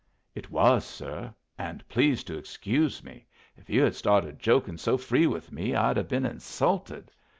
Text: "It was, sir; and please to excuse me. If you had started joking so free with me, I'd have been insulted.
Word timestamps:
"It 0.33 0.49
was, 0.49 0.83
sir; 0.83 1.31
and 1.59 1.87
please 1.87 2.23
to 2.23 2.35
excuse 2.35 3.03
me. 3.03 3.27
If 3.55 3.69
you 3.69 3.83
had 3.83 3.93
started 3.93 4.39
joking 4.39 4.77
so 4.77 4.97
free 4.97 5.27
with 5.27 5.51
me, 5.51 5.75
I'd 5.75 5.97
have 5.97 6.07
been 6.07 6.25
insulted. 6.25 7.11